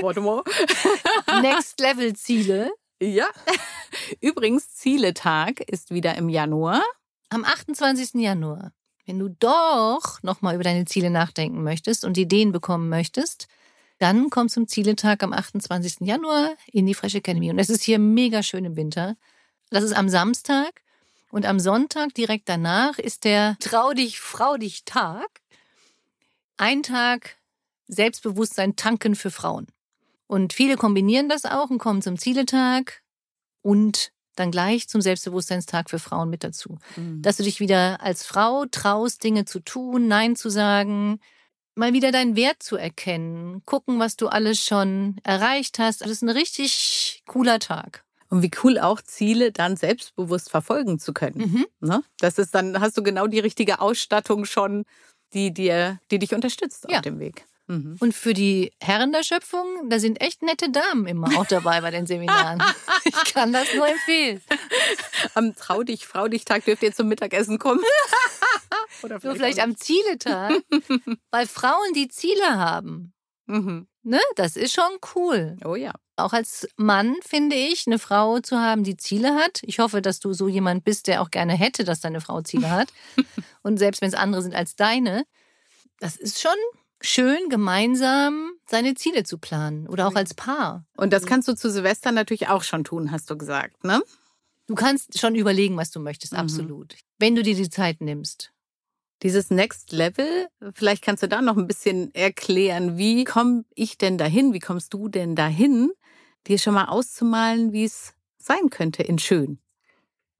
Warte 0.00 0.20
mal. 0.20 0.42
Next 1.40 1.78
Level 1.80 2.14
Ziele. 2.14 2.72
Ja. 3.00 3.28
Übrigens, 4.20 4.74
Zieletag 4.74 5.60
ist 5.60 5.90
wieder 5.90 6.14
im 6.16 6.28
Januar. 6.28 6.82
Am 7.28 7.44
28. 7.44 8.14
Januar, 8.14 8.72
wenn 9.04 9.18
du 9.18 9.28
doch 9.28 10.22
nochmal 10.22 10.54
über 10.54 10.64
deine 10.64 10.84
Ziele 10.84 11.10
nachdenken 11.10 11.62
möchtest 11.62 12.04
und 12.04 12.16
Ideen 12.16 12.52
bekommen 12.52 12.88
möchtest, 12.88 13.48
dann 13.98 14.30
komm 14.30 14.48
zum 14.48 14.68
Zieletag 14.68 15.22
am 15.22 15.32
28. 15.32 16.06
Januar 16.06 16.54
in 16.70 16.86
die 16.86 16.94
Fresh 16.94 17.14
Academy. 17.14 17.50
Und 17.50 17.58
es 17.58 17.70
ist 17.70 17.82
hier 17.82 17.98
mega 17.98 18.42
schön 18.42 18.64
im 18.64 18.76
Winter. 18.76 19.16
Das 19.70 19.82
ist 19.82 19.92
am 19.92 20.08
Samstag. 20.08 20.82
Und 21.30 21.44
am 21.44 21.58
Sonntag 21.58 22.14
direkt 22.14 22.48
danach 22.48 22.98
ist 22.98 23.24
der 23.24 23.56
Trau 23.58 23.92
dich, 23.92 24.20
Frau 24.20 24.56
dich 24.56 24.84
Tag. 24.84 25.40
Ein 26.56 26.82
Tag 26.82 27.36
Selbstbewusstsein 27.88 28.76
tanken 28.76 29.14
für 29.14 29.30
Frauen. 29.30 29.66
Und 30.26 30.52
viele 30.52 30.76
kombinieren 30.76 31.28
das 31.28 31.44
auch 31.44 31.70
und 31.70 31.78
kommen 31.78 32.02
zum 32.02 32.18
Zieletag 32.18 33.02
und 33.62 34.12
dann 34.34 34.50
gleich 34.50 34.88
zum 34.88 35.00
Selbstbewusstseinstag 35.00 35.88
für 35.88 35.98
Frauen 35.98 36.30
mit 36.30 36.44
dazu. 36.44 36.78
Mhm. 36.96 37.22
Dass 37.22 37.38
du 37.38 37.42
dich 37.42 37.60
wieder 37.60 38.00
als 38.02 38.24
Frau 38.24 38.66
traust, 38.66 39.24
Dinge 39.24 39.44
zu 39.44 39.60
tun, 39.60 40.08
Nein 40.08 40.36
zu 40.36 40.50
sagen, 40.50 41.20
mal 41.74 41.92
wieder 41.92 42.12
deinen 42.12 42.36
Wert 42.36 42.62
zu 42.62 42.76
erkennen, 42.76 43.62
gucken, 43.64 43.98
was 43.98 44.16
du 44.16 44.28
alles 44.28 44.62
schon 44.62 45.16
erreicht 45.22 45.78
hast. 45.78 46.00
Das 46.00 46.10
ist 46.10 46.22
ein 46.22 46.28
richtig 46.28 47.22
cooler 47.26 47.58
Tag. 47.58 48.04
Und 48.28 48.42
wie 48.42 48.50
cool 48.64 48.78
auch 48.78 49.00
Ziele 49.00 49.52
dann 49.52 49.76
selbstbewusst 49.76 50.50
verfolgen 50.50 50.98
zu 50.98 51.12
können. 51.12 51.66
Mhm. 51.80 51.88
Ne? 51.88 52.02
Das 52.18 52.38
ist 52.38 52.54
dann, 52.54 52.80
hast 52.80 52.96
du 52.98 53.02
genau 53.02 53.28
die 53.28 53.38
richtige 53.38 53.80
Ausstattung 53.80 54.44
schon, 54.44 54.84
die 55.32 55.54
dir, 55.54 56.00
die 56.10 56.18
dich 56.18 56.34
unterstützt 56.34 56.86
ja. 56.88 56.96
auf 56.96 57.02
dem 57.02 57.20
Weg. 57.20 57.46
Mhm. 57.68 57.96
Und 57.98 58.14
für 58.14 58.32
die 58.32 58.72
Herren 58.80 59.12
der 59.12 59.24
Schöpfung, 59.24 59.88
da 59.88 59.98
sind 59.98 60.20
echt 60.20 60.42
nette 60.42 60.70
Damen 60.70 61.06
immer 61.06 61.36
auch 61.38 61.46
dabei 61.46 61.80
bei 61.80 61.90
den 61.90 62.06
Seminaren. 62.06 62.62
ich 63.04 63.32
kann 63.32 63.52
das 63.52 63.74
nur 63.74 63.88
empfehlen. 63.88 64.40
Am 65.34 65.54
Trau 65.56 65.82
dich, 65.82 66.06
Frau 66.06 66.28
dich 66.28 66.44
Tag 66.44 66.64
dürft 66.64 66.82
ihr 66.82 66.92
zum 66.92 67.08
Mittagessen 67.08 67.58
kommen. 67.58 67.80
Oder 69.02 69.20
vielleicht, 69.20 69.36
vielleicht 69.36 69.60
am 69.60 69.76
Zieletag. 69.76 70.62
weil 71.30 71.46
Frauen, 71.46 71.92
die 71.94 72.08
Ziele 72.08 72.56
haben, 72.56 73.12
mhm. 73.46 73.88
ne, 74.02 74.20
das 74.36 74.56
ist 74.56 74.74
schon 74.74 74.98
cool. 75.14 75.56
Oh 75.64 75.74
ja. 75.74 75.92
Auch 76.14 76.32
als 76.32 76.68
Mann 76.76 77.16
finde 77.26 77.56
ich, 77.56 77.86
eine 77.86 77.98
Frau 77.98 78.38
zu 78.40 78.58
haben, 78.58 78.84
die 78.84 78.96
Ziele 78.96 79.34
hat. 79.34 79.60
Ich 79.64 79.80
hoffe, 79.80 80.00
dass 80.00 80.20
du 80.20 80.32
so 80.32 80.48
jemand 80.48 80.84
bist, 80.84 81.08
der 81.08 81.20
auch 81.20 81.30
gerne 81.30 81.52
hätte, 81.54 81.84
dass 81.84 82.00
deine 82.00 82.20
Frau 82.20 82.40
Ziele 82.40 82.70
hat. 82.70 82.88
Und 83.62 83.76
selbst 83.78 84.00
wenn 84.00 84.08
es 84.08 84.14
andere 84.14 84.40
sind 84.40 84.54
als 84.54 84.76
deine, 84.76 85.26
das 85.98 86.16
ist 86.16 86.40
schon 86.40 86.56
schön, 87.00 87.48
gemeinsam 87.48 88.52
seine 88.68 88.94
Ziele 88.94 89.24
zu 89.24 89.38
planen 89.38 89.86
oder 89.86 90.08
auch 90.08 90.14
als 90.14 90.34
Paar. 90.34 90.84
Und 90.96 91.12
das 91.12 91.26
kannst 91.26 91.48
du 91.48 91.54
zu 91.54 91.70
Silvester 91.70 92.12
natürlich 92.12 92.48
auch 92.48 92.62
schon 92.62 92.84
tun, 92.84 93.10
hast 93.10 93.30
du 93.30 93.36
gesagt, 93.36 93.84
ne? 93.84 94.02
Du 94.66 94.74
kannst 94.74 95.18
schon 95.18 95.34
überlegen, 95.36 95.76
was 95.76 95.90
du 95.90 96.00
möchtest, 96.00 96.32
mhm. 96.32 96.40
absolut. 96.40 96.96
Wenn 97.18 97.36
du 97.36 97.42
dir 97.42 97.54
die 97.54 97.70
Zeit 97.70 98.00
nimmst. 98.00 98.52
Dieses 99.22 99.50
Next 99.50 99.92
Level, 99.92 100.48
vielleicht 100.74 101.02
kannst 101.02 101.22
du 101.22 101.28
da 101.28 101.40
noch 101.40 101.56
ein 101.56 101.66
bisschen 101.66 102.14
erklären, 102.14 102.98
wie 102.98 103.24
komme 103.24 103.64
ich 103.74 103.96
denn 103.96 104.18
dahin, 104.18 104.52
wie 104.52 104.58
kommst 104.58 104.92
du 104.92 105.08
denn 105.08 105.34
dahin, 105.34 105.90
dir 106.46 106.58
schon 106.58 106.74
mal 106.74 106.86
auszumalen, 106.86 107.72
wie 107.72 107.84
es 107.84 108.12
sein 108.36 108.68
könnte 108.70 109.02
in 109.02 109.18
schön 109.18 109.58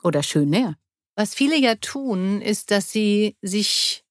oder 0.03 0.23
schön 0.23 0.51
näher. 0.51 0.77
Was 1.15 1.35
viele 1.35 1.57
ja 1.57 1.77
tun, 1.77 2.43
ist, 2.43 2.71
dass 2.71 2.91
sie 2.91 3.37
sich, 3.41 4.05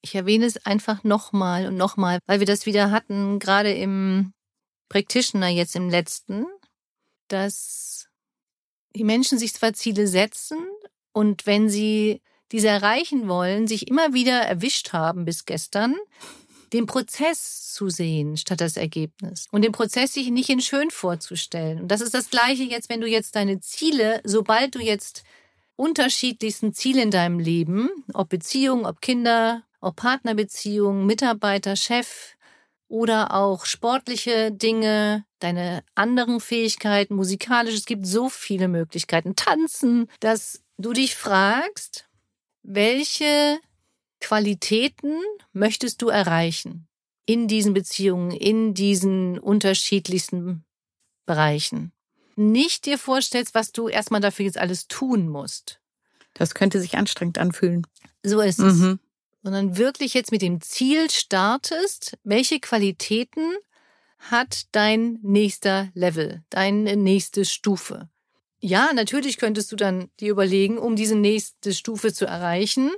ich 0.00 0.14
erwähne 0.14 0.46
es 0.46 0.64
einfach 0.64 1.04
nochmal 1.04 1.66
und 1.66 1.76
nochmal, 1.76 2.18
weil 2.26 2.40
wir 2.40 2.46
das 2.46 2.66
wieder 2.66 2.90
hatten, 2.90 3.38
gerade 3.38 3.72
im 3.72 4.32
Practitioner 4.88 5.48
jetzt 5.48 5.76
im 5.76 5.90
letzten, 5.90 6.46
dass 7.28 8.08
die 8.94 9.04
Menschen 9.04 9.38
sich 9.38 9.54
zwar 9.54 9.74
Ziele 9.74 10.06
setzen 10.06 10.58
und 11.12 11.46
wenn 11.46 11.68
sie 11.68 12.22
diese 12.52 12.68
erreichen 12.68 13.28
wollen, 13.28 13.66
sich 13.66 13.88
immer 13.88 14.14
wieder 14.14 14.40
erwischt 14.40 14.92
haben 14.92 15.24
bis 15.24 15.44
gestern, 15.44 15.94
den 16.72 16.86
Prozess 16.86 17.72
zu 17.72 17.88
sehen 17.88 18.36
statt 18.36 18.60
das 18.60 18.76
Ergebnis 18.76 19.46
und 19.50 19.62
den 19.62 19.72
Prozess 19.72 20.14
sich 20.14 20.30
nicht 20.30 20.48
in 20.48 20.60
schön 20.60 20.90
vorzustellen. 20.90 21.80
Und 21.82 21.88
das 21.88 22.00
ist 22.00 22.14
das 22.14 22.30
Gleiche 22.30 22.62
jetzt, 22.62 22.88
wenn 22.88 23.00
du 23.00 23.06
jetzt 23.06 23.36
deine 23.36 23.60
Ziele, 23.60 24.20
sobald 24.24 24.74
du 24.74 24.80
jetzt 24.80 25.24
unterschiedlichsten 25.76 26.74
Ziele 26.74 27.02
in 27.02 27.10
deinem 27.10 27.38
Leben, 27.38 27.88
ob 28.12 28.28
Beziehung, 28.28 28.84
ob 28.84 29.00
Kinder, 29.00 29.62
ob 29.80 29.96
Partnerbeziehung, 29.96 31.06
Mitarbeiter, 31.06 31.76
Chef 31.76 32.34
oder 32.88 33.34
auch 33.34 33.64
sportliche 33.64 34.50
Dinge, 34.50 35.24
deine 35.38 35.84
anderen 35.94 36.40
Fähigkeiten, 36.40 37.14
musikalisch, 37.14 37.74
es 37.74 37.84
gibt 37.84 38.06
so 38.06 38.28
viele 38.28 38.68
Möglichkeiten, 38.68 39.36
tanzen, 39.36 40.08
dass 40.20 40.62
du 40.78 40.92
dich 40.92 41.14
fragst, 41.14 42.08
welche 42.62 43.58
Qualitäten 44.20 45.20
möchtest 45.52 46.02
du 46.02 46.08
erreichen 46.08 46.88
in 47.26 47.46
diesen 47.46 47.74
Beziehungen, 47.74 48.30
in 48.30 48.74
diesen 48.74 49.38
unterschiedlichsten 49.38 50.64
Bereichen? 51.26 51.92
Nicht 52.36 52.86
dir 52.86 52.98
vorstellst, 52.98 53.54
was 53.54 53.72
du 53.72 53.88
erstmal 53.88 54.20
dafür 54.20 54.46
jetzt 54.46 54.58
alles 54.58 54.88
tun 54.88 55.28
musst. 55.28 55.80
Das 56.34 56.54
könnte 56.54 56.80
sich 56.80 56.96
anstrengend 56.96 57.38
anfühlen. 57.38 57.86
So 58.22 58.40
ist 58.40 58.58
es. 58.60 58.78
Sondern 59.48 59.78
wirklich 59.78 60.12
jetzt 60.12 60.30
mit 60.30 60.42
dem 60.42 60.60
Ziel 60.60 61.08
startest, 61.08 62.18
welche 62.22 62.60
Qualitäten 62.60 63.56
hat 64.18 64.66
dein 64.72 65.20
nächster 65.22 65.88
Level, 65.94 66.42
deine 66.50 66.96
nächste 66.96 67.46
Stufe. 67.46 68.10
Ja, 68.60 68.92
natürlich 68.92 69.38
könntest 69.38 69.72
du 69.72 69.76
dann 69.76 70.10
dir 70.20 70.32
überlegen, 70.32 70.76
um 70.76 70.96
diese 70.96 71.14
nächste 71.14 71.72
Stufe 71.72 72.12
zu 72.12 72.26
erreichen, 72.26 72.90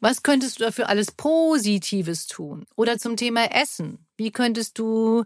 was 0.00 0.22
könntest 0.22 0.60
du 0.60 0.64
dafür 0.66 0.88
alles 0.88 1.10
Positives 1.10 2.28
tun? 2.28 2.64
Oder 2.76 2.98
zum 2.98 3.16
Thema 3.16 3.52
Essen. 3.52 4.06
Wie 4.16 4.30
könntest 4.30 4.78
du 4.78 5.24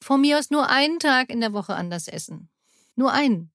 von 0.00 0.20
mir 0.20 0.38
aus 0.38 0.50
nur 0.50 0.68
einen 0.68 1.00
Tag 1.00 1.30
in 1.30 1.40
der 1.40 1.52
Woche 1.52 1.74
anders 1.74 2.06
essen? 2.06 2.48
Nur 2.94 3.12
einen. 3.12 3.50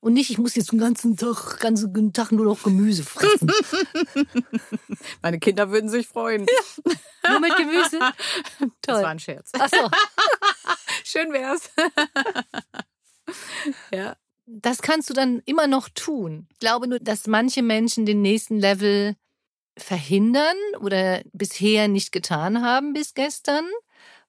Und 0.00 0.14
nicht, 0.14 0.30
ich 0.30 0.38
muss 0.38 0.54
jetzt 0.54 0.72
den 0.72 0.78
ganzen 0.78 1.16
Tag, 1.16 1.60
ganzen 1.60 2.12
Tag 2.14 2.32
nur 2.32 2.46
noch 2.46 2.62
Gemüse 2.62 3.04
fressen. 3.04 3.52
Meine 5.22 5.38
Kinder 5.38 5.70
würden 5.70 5.90
sich 5.90 6.08
freuen. 6.08 6.46
Ja, 7.22 7.30
nur 7.32 7.40
mit 7.40 7.54
Gemüse? 7.56 7.98
Toll. 8.58 8.72
Das 8.80 9.02
war 9.02 9.10
ein 9.10 9.18
Scherz. 9.18 9.50
Ach 9.58 9.68
so. 9.68 9.90
Schön 11.04 11.32
wär's. 11.32 11.70
ja. 13.92 14.16
Das 14.46 14.80
kannst 14.80 15.10
du 15.10 15.14
dann 15.14 15.42
immer 15.44 15.66
noch 15.66 15.88
tun. 15.90 16.48
Ich 16.50 16.58
glaube 16.60 16.88
nur, 16.88 16.98
dass 16.98 17.26
manche 17.26 17.62
Menschen 17.62 18.06
den 18.06 18.22
nächsten 18.22 18.58
Level 18.58 19.16
verhindern 19.76 20.56
oder 20.80 21.22
bisher 21.32 21.88
nicht 21.88 22.10
getan 22.10 22.62
haben 22.62 22.94
bis 22.94 23.14
gestern, 23.14 23.66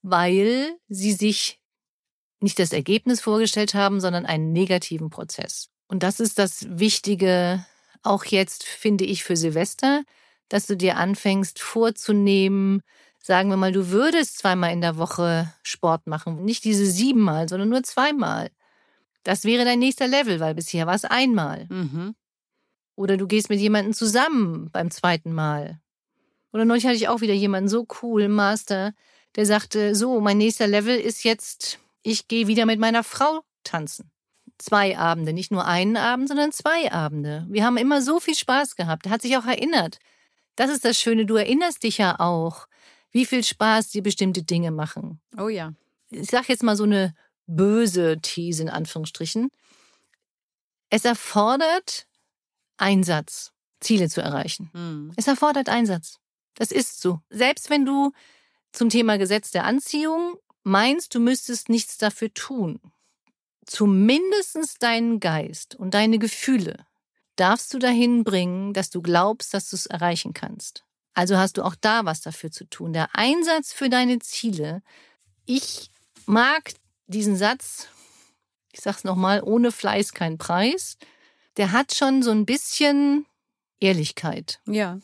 weil 0.02 0.76
sie 0.90 1.14
sich 1.14 1.61
nicht 2.42 2.60
das 2.60 2.74
Ergebnis 2.74 3.22
vorgestellt 3.22 3.74
haben, 3.74 4.00
sondern 4.00 4.26
einen 4.26 4.52
negativen 4.52 5.10
Prozess. 5.10 5.70
Und 5.88 6.04
das 6.04 6.20
ist 6.20 6.40
das 6.40 6.66
Wichtige, 6.70 7.66
auch 8.04 8.26
jetzt 8.26 8.64
finde 8.64 9.04
ich 9.04 9.24
für 9.24 9.36
Silvester, 9.36 10.04
dass 10.50 10.68
du 10.68 10.76
dir 10.76 10.98
anfängst 10.98 11.60
vorzunehmen, 11.60 12.82
sagen 13.22 13.50
wir 13.50 13.58
mal, 13.58 13.72
du 13.72 13.90
würdest 13.90 14.40
zweimal 14.40 14.74
in 14.74 14.82
der 14.82 14.98
Woche 14.98 15.54
Sport 15.64 16.08
machen, 16.08 16.44
nicht 16.44 16.64
diese 16.64 16.86
siebenmal, 16.86 17.48
sondern 17.48 17.70
nur 17.70 17.84
zweimal. 17.84 18.50
Das 19.24 19.46
wäre 19.46 19.66
dein 19.66 19.80
nächster 19.80 20.08
Level, 20.08 20.40
weil 20.40 20.56
bisher 20.56 20.88
war 20.88 20.96
es 20.96 21.06
einmal. 21.06 21.68
Mhm. 21.70 22.16
Oder 22.96 23.18
du 23.18 23.28
gehst 23.28 23.50
mit 23.50 23.60
jemandem 23.60 23.94
zusammen 23.94 24.70
beim 24.72 24.92
zweiten 24.92 25.34
Mal. 25.34 25.80
Oder 26.54 26.66
neulich 26.66 26.86
hatte 26.86 26.96
ich 26.96 27.08
auch 27.08 27.22
wieder 27.22 27.34
jemanden 27.34 27.70
so 27.70 27.88
cool, 28.02 28.28
Master, 28.28 28.94
der 29.36 29.46
sagte, 29.46 29.96
so, 29.96 30.20
mein 30.20 30.38
nächster 30.38 30.68
Level 30.68 30.98
ist 30.98 31.24
jetzt, 31.24 31.80
ich 32.04 32.28
gehe 32.28 32.48
wieder 32.48 32.66
mit 32.66 32.80
meiner 32.80 33.04
Frau 33.04 33.42
tanzen. 33.64 34.12
Zwei 34.58 34.98
Abende, 34.98 35.34
nicht 35.34 35.52
nur 35.52 35.66
einen 35.66 35.98
Abend, 35.98 36.28
sondern 36.28 36.52
zwei 36.52 36.92
Abende. 36.92 37.46
Wir 37.50 37.66
haben 37.66 37.78
immer 37.78 38.02
so 38.02 38.20
viel 38.20 38.36
Spaß 38.36 38.76
gehabt. 38.76 39.08
Er 39.08 39.12
hat 39.12 39.22
sich 39.22 39.38
auch 39.38 39.46
erinnert. 39.46 39.98
Das 40.56 40.70
ist 40.70 40.86
das 40.86 41.00
Schöne, 41.00 41.26
du 41.26 41.36
erinnerst 41.36 41.84
dich 41.84 41.98
ja 41.98 42.20
auch, 42.20 42.68
wie 43.12 43.26
viel 43.26 43.44
Spaß 43.44 43.90
dir 43.90 44.04
bestimmte 44.04 44.44
Dinge 44.44 44.72
machen. 44.72 45.20
Oh 45.38 45.50
ja. 45.50 45.74
Ich 46.10 46.30
sag 46.30 46.50
jetzt 46.50 46.64
mal 46.64 46.76
so 46.76 46.84
eine 46.84 47.16
böse 47.48 48.18
These 48.22 48.64
in 48.64 48.70
Anführungsstrichen. 48.70 49.50
Es 50.90 51.06
erfordert 51.06 52.08
Einsatz, 52.78 53.54
Ziele 53.80 54.10
zu 54.10 54.22
erreichen. 54.22 54.70
Mhm. 54.74 55.14
Es 55.16 55.28
erfordert 55.28 55.70
Einsatz. 55.70 56.20
Das 56.56 56.72
ist 56.72 57.02
so. 57.02 57.22
Selbst 57.30 57.70
wenn 57.70 57.86
du 57.86 58.12
zum 58.72 58.90
Thema 58.90 59.18
Gesetz 59.18 59.52
der 59.52 59.66
Anziehung 59.66 60.38
meinst, 60.64 61.16
du 61.16 61.20
müsstest 61.20 61.70
nichts 61.70 61.98
dafür 61.98 62.34
tun, 62.34 62.80
zumindest 63.66 64.82
deinen 64.82 65.20
Geist 65.20 65.76
und 65.76 65.94
deine 65.94 66.20
Gefühle 66.20 66.86
darfst 67.36 67.74
du 67.74 67.80
dahin 67.80 68.24
bringen, 68.24 68.74
dass 68.74 68.90
du 68.90 69.02
glaubst, 69.02 69.54
dass 69.54 69.70
du 69.70 69.76
es 69.76 69.86
erreichen 69.86 70.34
kannst. 70.34 70.84
Also 71.14 71.38
hast 71.38 71.58
du 71.58 71.64
auch 71.64 71.76
da 71.80 72.06
was 72.06 72.22
dafür 72.22 72.52
zu 72.52 72.66
tun. 72.66 72.94
Der 72.94 73.10
Einsatz 73.14 73.74
für 73.74 73.90
deine 73.90 74.20
Ziele. 74.20 74.82
Ich 75.46 75.90
mag 76.26 76.74
diesen 77.08 77.36
Satz, 77.36 77.88
ich 78.72 78.82
sag's 78.82 79.04
nochmal, 79.04 79.42
ohne 79.44 79.72
Fleiß 79.72 80.14
kein 80.14 80.38
Preis 80.38 80.98
der 81.58 81.72
hat 81.72 81.96
schon 81.96 82.24
so 82.24 82.32
ein 82.32 82.46
bisschen 82.46 83.26
Ehrlichkeit. 83.80 84.60
Ja. 84.66 85.00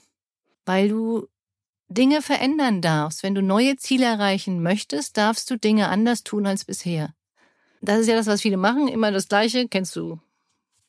Weil 0.65 0.89
du 0.89 1.27
Dinge 1.89 2.21
verändern 2.21 2.81
darfst. 2.81 3.23
Wenn 3.23 3.35
du 3.35 3.41
neue 3.41 3.77
Ziele 3.77 4.05
erreichen 4.05 4.61
möchtest, 4.61 5.17
darfst 5.17 5.49
du 5.49 5.57
Dinge 5.57 5.89
anders 5.89 6.23
tun 6.23 6.45
als 6.45 6.65
bisher. 6.65 7.13
Das 7.81 7.99
ist 7.99 8.07
ja 8.07 8.15
das, 8.15 8.27
was 8.27 8.41
viele 8.41 8.57
machen. 8.57 8.87
Immer 8.87 9.11
das 9.11 9.27
Gleiche. 9.27 9.67
Kennst 9.67 9.95
du 9.95 10.19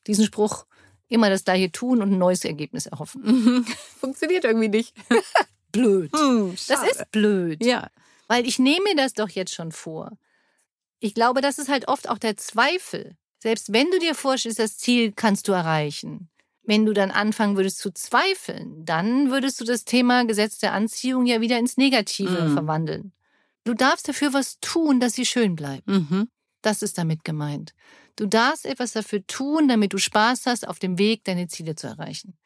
diesen 0.07 0.25
Spruch? 0.25 0.65
Immer 1.07 1.29
das 1.29 1.43
Gleiche 1.43 1.71
tun 1.71 2.01
und 2.01 2.11
ein 2.11 2.17
neues 2.17 2.43
Ergebnis 2.45 2.85
erhoffen. 2.85 3.65
Funktioniert 3.99 4.43
irgendwie 4.43 4.69
nicht. 4.69 4.93
blöd. 5.71 6.11
Hm, 6.13 6.55
das 6.67 6.83
ist 6.83 7.11
blöd. 7.11 7.63
Ja. 7.63 7.89
Weil 8.27 8.45
ich 8.45 8.59
nehme 8.59 8.83
mir 8.83 8.95
das 8.95 9.13
doch 9.13 9.29
jetzt 9.29 9.53
schon 9.53 9.71
vor. 9.71 10.11
ich 10.99 11.13
glaube, 11.13 11.41
das 11.41 11.57
ist 11.59 11.69
halt 11.69 11.87
oft 11.87 12.09
auch 12.09 12.17
der 12.17 12.37
Zweifel. 12.37 13.15
Selbst 13.39 13.71
wenn 13.71 13.89
du 13.89 13.99
dir 13.99 14.15
vorstellst, 14.15 14.59
das 14.59 14.77
Ziel 14.77 15.13
kannst 15.13 15.47
du 15.47 15.53
erreichen. 15.53 16.29
Wenn 16.69 16.85
du 16.85 16.93
dann 16.93 17.09
anfangen 17.09 17.57
würdest 17.57 17.79
zu 17.79 17.91
zweifeln, 17.91 18.85
dann 18.85 19.31
würdest 19.31 19.59
du 19.59 19.65
das 19.65 19.85
Thema 19.85 20.23
Gesetz 20.25 20.59
der 20.59 20.71
Anziehung 20.73 21.25
ja 21.25 21.41
wieder 21.41 21.57
ins 21.57 21.77
Negative 21.77 22.29
Mhm. 22.47 22.53
verwandeln. 22.53 23.11
Du 23.63 23.73
darfst 23.73 24.07
dafür 24.07 24.33
was 24.33 24.59
tun, 24.59 24.99
dass 24.99 25.13
sie 25.13 25.25
schön 25.25 25.55
bleibt. 25.55 25.87
Mhm. 25.87 26.29
Das 26.61 26.81
ist 26.83 26.97
damit 26.99 27.23
gemeint. 27.23 27.73
Du 28.17 28.27
darfst 28.27 28.65
etwas 28.67 28.91
dafür 28.91 29.25
tun, 29.25 29.67
damit 29.67 29.93
du 29.93 29.97
Spaß 29.97 30.45
hast, 30.45 30.67
auf 30.67 30.77
dem 30.77 30.99
Weg 30.99 31.23
deine 31.23 31.47
Ziele 31.47 31.73
zu 31.75 31.87
erreichen. 31.87 32.37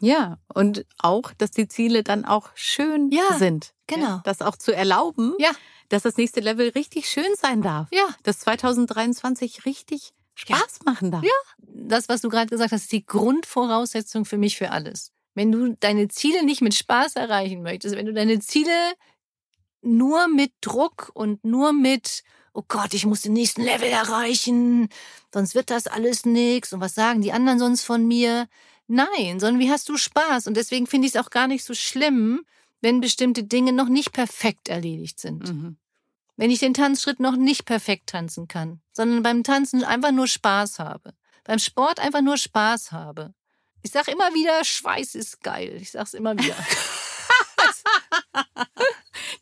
Ja, 0.00 0.38
und 0.54 0.84
auch, 0.98 1.32
dass 1.36 1.50
die 1.50 1.68
Ziele 1.68 2.02
dann 2.02 2.24
auch 2.24 2.48
schön 2.54 3.10
Ja, 3.10 3.34
sind. 3.38 3.74
genau. 3.86 4.06
Ja, 4.06 4.20
das 4.24 4.40
auch 4.42 4.56
zu 4.56 4.72
erlauben, 4.74 5.34
Ja. 5.38 5.50
dass 5.90 6.02
das 6.02 6.16
nächste 6.16 6.40
Level 6.40 6.68
richtig 6.70 7.08
schön 7.08 7.32
sein 7.40 7.60
darf. 7.62 7.88
Ja, 7.92 8.06
Dass 8.22 8.38
2023 8.40 9.64
richtig 9.66 10.12
Spaß 10.36 10.80
machen 10.84 11.10
darf. 11.10 11.24
Ja. 11.24 11.30
das, 11.58 12.08
was 12.08 12.20
du 12.20 12.28
gerade 12.28 12.50
gesagt 12.50 12.72
hast, 12.72 12.82
ist 12.82 12.92
die 12.92 13.04
Grundvoraussetzung 13.04 14.24
für 14.24 14.38
mich 14.38 14.56
für 14.56 14.70
alles. 14.70 15.10
Wenn 15.34 15.50
du 15.50 15.76
deine 15.80 16.08
Ziele 16.08 16.44
nicht 16.44 16.60
mit 16.60 16.74
Spaß 16.74 17.16
erreichen 17.16 17.62
möchtest, 17.62 17.96
wenn 17.96 18.06
du 18.06 18.12
deine 18.12 18.38
Ziele 18.40 18.72
nur 19.82 20.28
mit 20.28 20.52
Druck 20.60 21.10
und 21.14 21.44
nur 21.44 21.72
mit, 21.72 22.22
oh 22.52 22.62
Gott, 22.68 22.94
ich 22.94 23.06
muss 23.06 23.22
den 23.22 23.32
nächsten 23.32 23.62
Level 23.62 23.88
erreichen, 23.88 24.88
sonst 25.32 25.54
wird 25.54 25.70
das 25.70 25.86
alles 25.86 26.24
nix 26.24 26.72
und 26.72 26.80
was 26.80 26.94
sagen 26.94 27.22
die 27.22 27.32
anderen 27.32 27.58
sonst 27.58 27.84
von 27.84 28.06
mir? 28.06 28.46
Nein, 28.88 29.40
sondern 29.40 29.58
wie 29.58 29.70
hast 29.70 29.88
du 29.88 29.96
Spaß? 29.96 30.46
Und 30.46 30.56
deswegen 30.56 30.86
finde 30.86 31.08
ich 31.08 31.14
es 31.14 31.20
auch 31.20 31.30
gar 31.30 31.48
nicht 31.48 31.64
so 31.64 31.74
schlimm, 31.74 32.44
wenn 32.80 33.00
bestimmte 33.00 33.42
Dinge 33.42 33.72
noch 33.72 33.88
nicht 33.88 34.12
perfekt 34.12 34.68
erledigt 34.68 35.18
sind. 35.18 35.52
Mhm. 35.52 35.76
Wenn 36.36 36.50
ich 36.50 36.58
den 36.58 36.74
Tanzschritt 36.74 37.18
noch 37.20 37.36
nicht 37.36 37.64
perfekt 37.64 38.08
tanzen 38.10 38.46
kann, 38.48 38.80
sondern 38.92 39.22
beim 39.22 39.42
Tanzen 39.42 39.84
einfach 39.84 40.12
nur 40.12 40.26
Spaß 40.26 40.78
habe. 40.78 41.14
Beim 41.44 41.58
Sport 41.58 41.98
einfach 42.00 42.20
nur 42.20 42.36
Spaß 42.36 42.92
habe. 42.92 43.32
Ich 43.82 43.90
sag 43.92 44.08
immer 44.08 44.34
wieder, 44.34 44.64
Schweiß 44.64 45.14
ist 45.14 45.42
geil. 45.42 45.76
Ich 45.80 45.92
sag's 45.92 46.14
immer 46.14 46.36
wieder. 46.38 46.54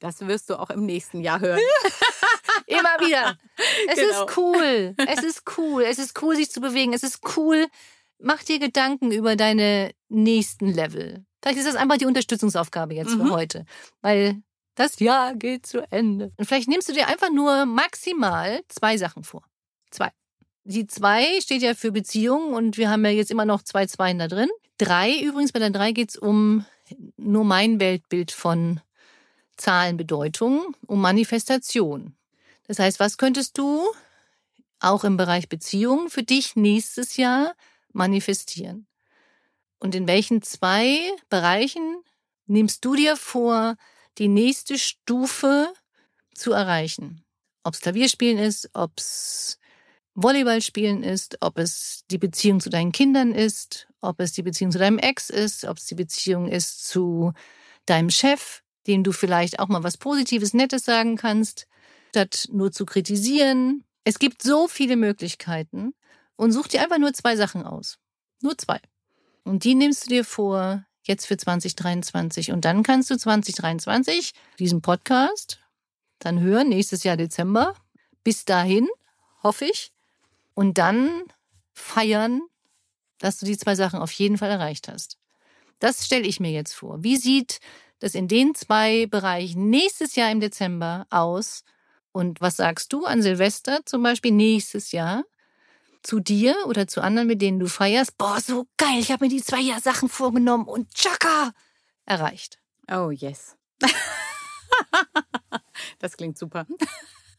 Das 0.00 0.20
wirst 0.20 0.50
du 0.50 0.56
auch 0.58 0.70
im 0.70 0.84
nächsten 0.84 1.20
Jahr 1.22 1.40
hören. 1.40 1.60
immer 2.66 3.00
wieder. 3.00 3.38
Es 3.88 3.96
Genau. 3.98 4.24
ist 4.26 4.36
cool. 4.36 4.94
Es 4.98 5.22
ist 5.22 5.42
cool. 5.56 5.82
Es 5.82 5.98
ist 5.98 6.20
cool, 6.22 6.36
sich 6.36 6.50
zu 6.50 6.60
bewegen. 6.60 6.92
Es 6.92 7.02
ist 7.02 7.20
cool. 7.36 7.66
Mach 8.18 8.42
dir 8.42 8.58
Gedanken 8.58 9.10
über 9.12 9.34
deine 9.36 9.92
nächsten 10.08 10.66
Level. 10.66 11.24
Vielleicht 11.42 11.58
ist 11.58 11.66
das 11.68 11.76
einfach 11.76 11.96
die 11.96 12.06
Unterstützungsaufgabe 12.06 12.94
jetzt 12.94 13.12
für 13.12 13.24
Mhm. 13.24 13.30
heute. 13.32 13.64
Weil 14.02 14.42
das 14.74 14.98
Jahr 15.00 15.34
geht 15.34 15.66
zu 15.66 15.90
Ende. 15.90 16.32
Und 16.36 16.46
vielleicht 16.46 16.68
nimmst 16.68 16.88
du 16.88 16.92
dir 16.92 17.08
einfach 17.08 17.30
nur 17.30 17.66
maximal 17.66 18.62
zwei 18.68 18.96
Sachen 18.96 19.24
vor. 19.24 19.42
Zwei. 19.90 20.10
Die 20.64 20.86
zwei 20.86 21.40
steht 21.40 21.62
ja 21.62 21.74
für 21.74 21.92
Beziehungen 21.92 22.54
und 22.54 22.76
wir 22.78 22.90
haben 22.90 23.04
ja 23.04 23.10
jetzt 23.10 23.30
immer 23.30 23.44
noch 23.44 23.62
zwei 23.62 23.86
Zweien 23.86 24.18
da 24.18 24.28
drin. 24.28 24.48
Drei, 24.78 25.20
übrigens, 25.20 25.52
bei 25.52 25.58
der 25.58 25.70
drei 25.70 25.92
geht's 25.92 26.16
um 26.16 26.64
nur 27.16 27.44
mein 27.44 27.80
Weltbild 27.80 28.32
von 28.32 28.80
Zahlenbedeutung, 29.56 30.74
um 30.86 31.00
Manifestation. 31.00 32.16
Das 32.66 32.78
heißt, 32.78 32.98
was 32.98 33.18
könntest 33.18 33.58
du 33.58 33.84
auch 34.80 35.04
im 35.04 35.16
Bereich 35.16 35.48
Beziehungen 35.48 36.10
für 36.10 36.22
dich 36.22 36.56
nächstes 36.56 37.16
Jahr 37.16 37.54
manifestieren? 37.92 38.86
Und 39.78 39.94
in 39.94 40.08
welchen 40.08 40.42
zwei 40.42 40.98
Bereichen 41.28 42.02
nimmst 42.46 42.84
du 42.84 42.94
dir 42.94 43.16
vor, 43.16 43.76
die 44.18 44.28
nächste 44.28 44.78
Stufe 44.78 45.72
zu 46.34 46.52
erreichen? 46.52 47.24
Ob 47.62 47.74
es 47.74 47.80
Klavierspielen 47.80 48.38
ist, 48.38 48.70
ob 48.74 48.92
es 48.98 49.58
Volleyballspielen 50.14 51.02
ist, 51.02 51.38
ob 51.40 51.58
es 51.58 52.04
die 52.10 52.18
Beziehung 52.18 52.60
zu 52.60 52.70
deinen 52.70 52.92
Kindern 52.92 53.32
ist, 53.32 53.88
ob 54.00 54.20
es 54.20 54.32
die 54.32 54.42
Beziehung 54.42 54.70
zu 54.70 54.78
deinem 54.78 54.98
Ex 54.98 55.30
ist, 55.30 55.64
ob 55.64 55.78
es 55.78 55.86
die 55.86 55.96
Beziehung 55.96 56.48
ist 56.48 56.86
zu 56.86 57.32
deinem 57.86 58.10
Chef, 58.10 58.62
dem 58.86 59.02
du 59.02 59.12
vielleicht 59.12 59.58
auch 59.58 59.68
mal 59.68 59.82
was 59.82 59.96
Positives, 59.96 60.54
Nettes 60.54 60.84
sagen 60.84 61.16
kannst, 61.16 61.66
statt 62.10 62.48
nur 62.52 62.70
zu 62.70 62.86
kritisieren. 62.86 63.84
Es 64.04 64.18
gibt 64.18 64.42
so 64.42 64.68
viele 64.68 64.96
Möglichkeiten 64.96 65.94
und 66.36 66.52
such 66.52 66.68
dir 66.68 66.82
einfach 66.82 66.98
nur 66.98 67.12
zwei 67.12 67.34
Sachen 67.36 67.64
aus. 67.64 67.98
Nur 68.40 68.56
zwei. 68.56 68.80
Und 69.42 69.64
die 69.64 69.74
nimmst 69.74 70.06
du 70.06 70.10
dir 70.10 70.24
vor, 70.24 70.86
jetzt 71.04 71.26
für 71.26 71.36
2023. 71.36 72.52
Und 72.52 72.64
dann 72.64 72.82
kannst 72.82 73.10
du 73.10 73.16
2023 73.16 74.32
diesen 74.58 74.82
Podcast 74.82 75.60
dann 76.18 76.40
hören, 76.40 76.68
nächstes 76.68 77.04
Jahr 77.04 77.16
Dezember. 77.16 77.74
Bis 78.22 78.44
dahin, 78.44 78.88
hoffe 79.42 79.66
ich. 79.66 79.92
Und 80.54 80.78
dann 80.78 81.24
feiern, 81.72 82.40
dass 83.18 83.38
du 83.38 83.46
die 83.46 83.56
zwei 83.56 83.74
Sachen 83.74 84.00
auf 84.00 84.12
jeden 84.12 84.38
Fall 84.38 84.50
erreicht 84.50 84.88
hast. 84.88 85.18
Das 85.78 86.06
stelle 86.06 86.26
ich 86.26 86.40
mir 86.40 86.50
jetzt 86.50 86.72
vor. 86.72 87.02
Wie 87.02 87.16
sieht 87.16 87.60
das 87.98 88.14
in 88.14 88.28
den 88.28 88.54
zwei 88.54 89.06
Bereichen 89.06 89.70
nächstes 89.70 90.14
Jahr 90.14 90.30
im 90.30 90.40
Dezember 90.40 91.06
aus? 91.10 91.64
Und 92.12 92.40
was 92.40 92.56
sagst 92.56 92.92
du 92.92 93.04
an 93.04 93.22
Silvester 93.22 93.80
zum 93.84 94.02
Beispiel 94.02 94.30
nächstes 94.30 94.92
Jahr 94.92 95.24
zu 96.04 96.20
dir 96.20 96.54
oder 96.66 96.86
zu 96.86 97.02
anderen, 97.02 97.26
mit 97.26 97.42
denen 97.42 97.58
du 97.58 97.66
feierst? 97.66 98.16
Boah, 98.16 98.40
so 98.40 98.68
geil, 98.76 98.98
ich 99.00 99.10
habe 99.10 99.24
mir 99.24 99.30
die 99.30 99.42
zwei 99.42 99.60
Jahr 99.60 99.80
Sachen 99.80 100.08
vorgenommen 100.08 100.66
und 100.66 100.94
tschakka, 100.94 101.52
erreicht. 102.04 102.60
Oh, 102.90 103.10
yes. 103.10 103.56
das 105.98 106.16
klingt 106.16 106.38
super. 106.38 106.66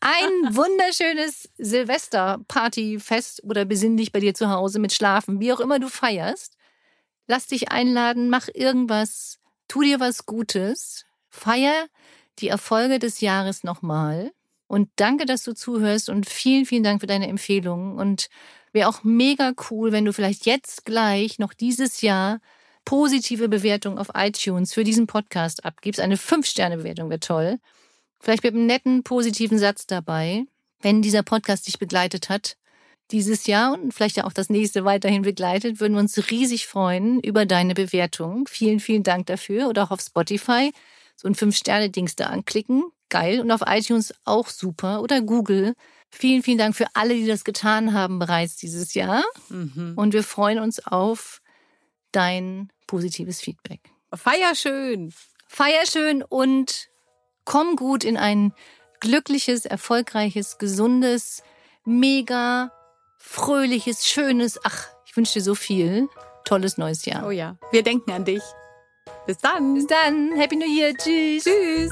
Ein 0.01 0.55
wunderschönes 0.55 1.49
Silvesterpartyfest 1.57 3.43
oder 3.43 3.65
besinn 3.65 3.97
dich 3.97 4.11
bei 4.11 4.19
dir 4.19 4.33
zu 4.33 4.49
Hause 4.49 4.79
mit 4.79 4.93
Schlafen, 4.93 5.39
wie 5.39 5.53
auch 5.53 5.59
immer 5.59 5.79
du 5.79 5.87
feierst. 5.87 6.57
Lass 7.27 7.47
dich 7.47 7.71
einladen, 7.71 8.29
mach 8.29 8.47
irgendwas, 8.53 9.39
tu 9.67 9.81
dir 9.81 9.99
was 9.99 10.25
Gutes, 10.25 11.05
feier 11.29 11.87
die 12.39 12.49
Erfolge 12.49 12.99
des 12.99 13.21
Jahres 13.21 13.63
nochmal 13.63 14.31
und 14.67 14.89
danke, 14.95 15.25
dass 15.25 15.43
du 15.43 15.53
zuhörst 15.53 16.09
und 16.09 16.27
vielen, 16.27 16.65
vielen 16.65 16.83
Dank 16.83 17.01
für 17.01 17.07
deine 17.07 17.27
Empfehlungen 17.27 17.97
und 17.97 18.29
wäre 18.73 18.89
auch 18.89 19.03
mega 19.03 19.53
cool, 19.69 19.91
wenn 19.91 20.05
du 20.05 20.13
vielleicht 20.13 20.45
jetzt 20.45 20.85
gleich 20.85 21.39
noch 21.39 21.53
dieses 21.53 22.01
Jahr 22.01 22.39
positive 22.83 23.49
Bewertung 23.49 23.97
auf 23.97 24.09
iTunes 24.13 24.73
für 24.73 24.83
diesen 24.83 25.07
Podcast 25.07 25.65
abgibst. 25.65 25.99
Eine 25.99 26.17
5-Sterne-Bewertung 26.17 27.09
wäre 27.09 27.19
toll. 27.19 27.59
Vielleicht 28.19 28.43
mit 28.43 28.53
einem 28.53 28.65
netten, 28.65 29.03
positiven 29.03 29.57
Satz 29.57 29.87
dabei, 29.87 30.43
wenn 30.81 31.01
dieser 31.01 31.23
Podcast 31.23 31.67
dich 31.67 31.79
begleitet 31.79 32.29
hat. 32.29 32.57
Dieses 33.11 33.45
Jahr 33.45 33.73
und 33.73 33.93
vielleicht 33.93 34.17
ja 34.17 34.23
auch 34.23 34.33
das 34.33 34.49
nächste 34.49 34.83
weiterhin 34.83 35.21
begleitet, 35.21 35.79
würden 35.79 35.93
wir 35.93 35.99
uns 35.99 36.31
riesig 36.31 36.65
freuen 36.65 37.19
über 37.19 37.45
deine 37.45 37.75
Bewertung. 37.75 38.47
Vielen, 38.47 38.79
vielen 38.79 39.03
Dank 39.03 39.27
dafür. 39.27 39.67
Oder 39.67 39.83
auch 39.83 39.91
auf 39.91 40.01
Spotify 40.01 40.71
so 41.15 41.27
ein 41.27 41.35
Fünf-Sterne-Dings 41.35 42.15
da 42.15 42.25
anklicken. 42.25 42.83
Geil. 43.09 43.39
Und 43.39 43.51
auf 43.51 43.61
iTunes 43.65 44.13
auch 44.23 44.47
super. 44.47 45.01
Oder 45.01 45.21
Google. 45.21 45.73
Vielen, 46.09 46.43
vielen 46.43 46.57
Dank 46.57 46.75
für 46.75 46.87
alle, 46.93 47.13
die 47.13 47.27
das 47.27 47.43
getan 47.43 47.93
haben 47.93 48.19
bereits 48.19 48.55
dieses 48.55 48.93
Jahr. 48.93 49.23
Mhm. 49.49 49.93
Und 49.95 50.13
wir 50.13 50.23
freuen 50.23 50.59
uns 50.59 50.85
auf 50.85 51.41
dein 52.11 52.71
positives 52.87 53.41
Feedback. 53.41 53.81
Feier 54.13 54.55
schön. 54.55 55.13
Feier 55.47 55.85
schön 55.85 56.23
und 56.23 56.87
komm 57.43 57.75
gut 57.75 58.03
in 58.03 58.17
ein 58.17 58.53
glückliches, 58.99 59.65
erfolgreiches, 59.65 60.57
gesundes, 60.57 61.43
mega 61.83 62.71
fröhliches, 63.17 64.07
schönes, 64.07 64.59
ach, 64.63 64.87
ich 65.05 65.15
wünsche 65.17 65.33
dir 65.33 65.41
so 65.41 65.55
viel. 65.55 66.07
Tolles 66.45 66.77
neues 66.77 67.05
Jahr. 67.05 67.25
Oh 67.25 67.31
ja, 67.31 67.57
wir 67.71 67.83
denken 67.83 68.11
an 68.11 68.23
dich. 68.23 68.43
Bis 69.25 69.37
dann. 69.39 69.73
Bis 69.73 69.87
dann. 69.87 70.35
Happy 70.37 70.55
New 70.55 70.67
Year. 70.67 70.93
Tschüss. 70.95 71.43
Tschüss. 71.43 71.91